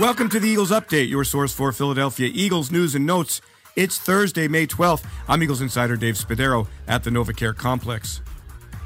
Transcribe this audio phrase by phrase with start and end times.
[0.00, 3.42] Welcome to the Eagles Update, your source for Philadelphia Eagles news and notes.
[3.76, 5.04] It's Thursday, May 12th.
[5.28, 8.22] I'm Eagles insider Dave Spadaro at the NovaCare Complex.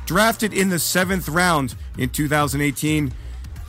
[0.05, 3.13] Drafted in the seventh round in 2018,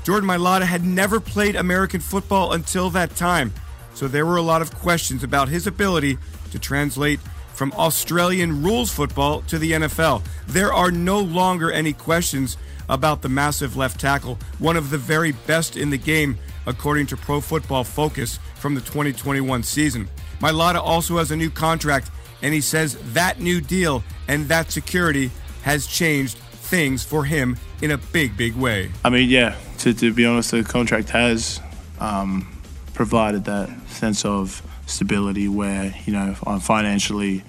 [0.03, 3.54] Jordan Mailata had never played American football until that time,
[3.94, 6.17] so there were a lot of questions about his ability
[6.49, 7.19] to translate
[7.54, 10.26] from Australian rules football to the NFL.
[10.47, 12.58] There are no longer any questions
[12.90, 17.17] about the massive left tackle, one of the very best in the game, according to
[17.17, 20.08] Pro Football Focus from the 2021 season.
[20.39, 22.12] Mailata also has a new contract,
[22.44, 25.31] and he says that new deal and that security
[25.63, 28.91] has changed things for him in a big, big way.
[29.03, 31.59] I mean, yeah, to, to be honest, the contract has
[31.99, 32.61] um,
[32.94, 37.44] provided that sense of stability where, you know, I'm financially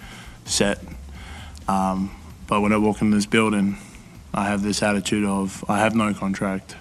[0.45, 0.79] set.
[1.67, 2.15] Um,
[2.47, 3.77] but when I walk in this building,
[4.33, 6.77] I have this attitude of I have no contract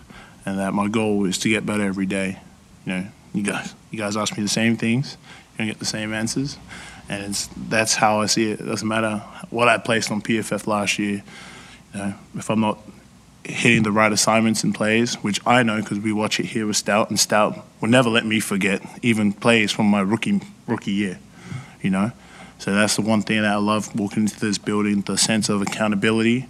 [0.47, 2.39] and that my goal is to get better every day.
[2.85, 5.17] You know, you guys, you guys ask me the same things,
[5.59, 6.57] you're get the same answers,
[7.09, 8.61] and it's that's how I see it.
[8.61, 9.17] It doesn't matter
[9.49, 11.21] what I placed on PFF last year.
[11.93, 12.79] You know, if I'm not
[13.43, 16.77] hitting the right assignments and plays, which I know because we watch it here with
[16.77, 21.19] Stout, and Stout will never let me forget even plays from my rookie rookie year.
[21.81, 22.11] You know,
[22.57, 25.61] so that's the one thing that I love walking into this building: the sense of
[25.61, 26.47] accountability.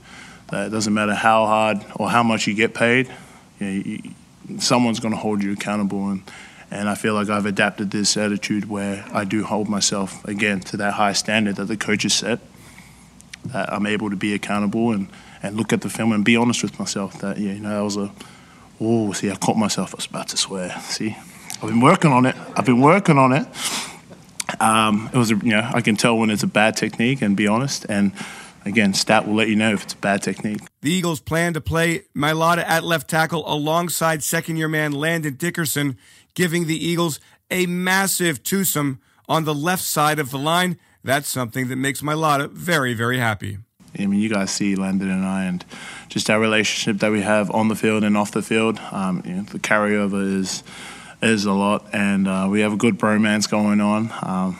[0.50, 3.12] That it doesn't matter how hard or how much you get paid,
[3.60, 6.24] you know, you, someone's going to hold you accountable, and
[6.70, 10.78] and I feel like I've adapted this attitude where I do hold myself again to
[10.78, 12.40] that high standard that the coaches set.
[13.46, 15.08] That I'm able to be accountable and
[15.42, 17.84] and look at the film and be honest with myself that yeah, you know, that
[17.84, 18.12] was a
[18.80, 19.94] oh, see, I caught myself.
[19.94, 20.70] I was about to swear.
[20.82, 21.16] See,
[21.62, 22.36] I've been working on it.
[22.56, 23.48] I've been working on it.
[24.60, 27.48] Um, it was, you know, I can tell when it's a bad technique and be
[27.48, 27.86] honest.
[27.90, 28.14] And
[28.68, 30.62] again, Stout will let you know if it's a bad technique.
[30.82, 35.98] The Eagles plan to play Mailata at left tackle alongside second-year man Landon Dickerson,
[36.36, 40.78] giving the Eagles a massive twosome on the left side of the line.
[41.04, 43.60] That's something that makes Mailata very, very happy.
[43.98, 45.66] I mean, you guys see Landon and I, and
[46.10, 48.80] just our relationship that we have on the field and off the field.
[48.92, 50.62] Um, you know, the carryover is
[51.22, 54.12] is a lot, and uh, we have a good bromance going on.
[54.22, 54.58] Um,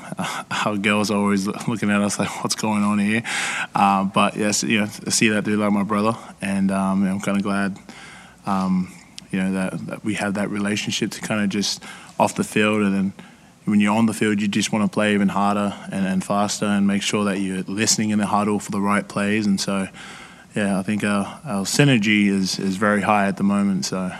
[0.66, 3.24] our girls are always looking at us like, "What's going on here?"
[3.76, 7.20] Uh, but yes, you know, I see that dude like my brother, and um, I'm
[7.20, 7.78] kind of glad,
[8.46, 8.92] um,
[9.32, 11.84] you know, that, that we have that relationship to kind of just
[12.20, 13.14] off the field, and then
[13.66, 16.66] when you're on the field, you just want to play even harder and, and faster,
[16.66, 19.88] and make sure that you're listening in the huddle for the right plays, and so.
[20.56, 23.86] Yeah, I think our, our synergy is, is very high at the moment.
[23.86, 24.12] So,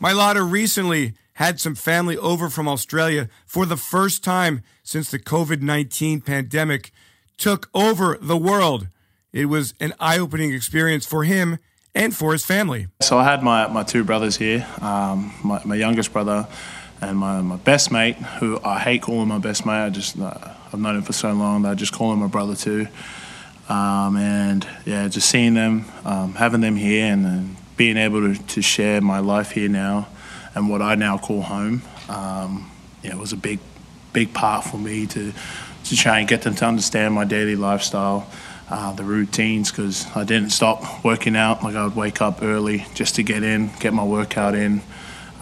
[0.00, 5.60] Mailata recently had some family over from Australia for the first time since the COVID
[5.60, 6.90] 19 pandemic
[7.36, 8.88] took over the world.
[9.34, 11.58] It was an eye opening experience for him
[11.94, 12.86] and for his family.
[13.02, 16.48] So I had my, my two brothers here, um, my, my youngest brother
[17.02, 19.84] and my, my best mate, who I hate calling my best mate.
[19.84, 20.32] I just, uh,
[20.72, 22.88] I've known him for so long that I just call him my brother too.
[23.68, 28.42] Um, and yeah, just seeing them, um, having them here and, and being able to,
[28.42, 30.08] to share my life here now
[30.56, 31.82] and what I now call home.
[32.08, 32.70] Um,
[33.04, 33.60] yeah, it was a big,
[34.12, 35.32] big part for me to
[35.84, 38.28] to try and get them to understand my daily lifestyle,
[38.68, 41.62] uh, the routines, because I didn't stop working out.
[41.62, 44.82] Like I would wake up early just to get in, get my workout in.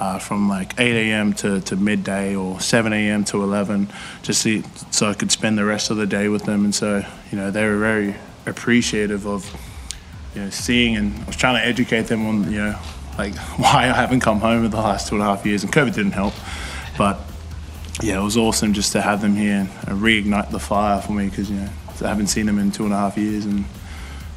[0.00, 1.32] Uh, from like 8 a.m.
[1.34, 3.25] To, to midday or 7 a.m.
[3.26, 3.88] to 11,
[4.22, 6.64] just to, so I could spend the rest of the day with them.
[6.64, 9.48] And so, you know, they were very appreciative of,
[10.34, 12.78] you know, seeing and I was trying to educate them on, you know,
[13.19, 15.72] like why I haven't come home in the last two and a half years, and
[15.72, 16.34] COVID didn't help.
[16.97, 17.20] But
[18.02, 21.28] yeah, it was awesome just to have them here and reignite the fire for me
[21.28, 21.69] because you know
[22.02, 23.64] I haven't seen them in two and a half years, and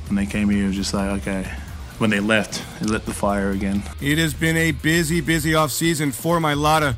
[0.08, 1.52] when they came here, it was just like okay.
[1.98, 3.82] When they left, it lit the fire again.
[4.00, 6.96] It has been a busy, busy off season for Mailata,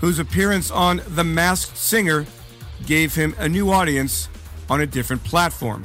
[0.00, 2.26] whose appearance on The Masked Singer
[2.84, 4.28] gave him a new audience
[4.68, 5.84] on a different platform.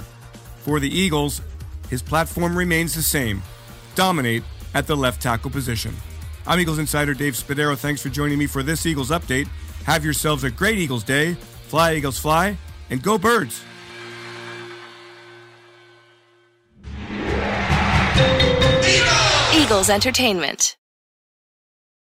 [0.58, 1.42] For the Eagles,
[1.90, 3.42] his platform remains the same
[3.96, 4.44] dominate
[4.74, 5.94] at the left tackle position.
[6.48, 7.78] I'm Eagles insider Dave Spadaro.
[7.78, 9.48] Thanks for joining me for this Eagles update.
[9.86, 11.34] Have yourselves a great Eagles day.
[11.68, 12.58] Fly, Eagles, fly,
[12.90, 13.64] and go, birds.
[19.54, 20.76] Eagles Entertainment.